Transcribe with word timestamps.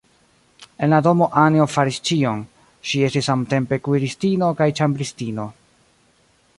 En 0.85 0.93
la 0.93 0.99
domo 1.07 1.25
Anjo 1.41 1.67
faris 1.73 1.99
ĉion; 2.09 2.41
ŝi 2.91 3.03
estis 3.09 3.29
samtempe 3.31 3.79
kuiristino 3.89 4.51
kaj 4.63 4.69
ĉambristino. 4.81 5.51